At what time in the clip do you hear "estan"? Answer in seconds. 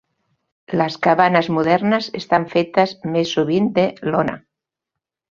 2.19-2.47